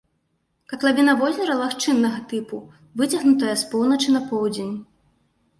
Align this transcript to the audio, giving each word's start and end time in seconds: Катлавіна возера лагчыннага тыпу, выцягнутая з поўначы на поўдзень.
Катлавіна 0.71 1.13
возера 1.19 1.57
лагчыннага 1.59 2.19
тыпу, 2.31 2.57
выцягнутая 3.03 3.55
з 3.63 3.71
поўначы 3.75 4.09
на 4.17 4.21
поўдзень. 4.33 4.75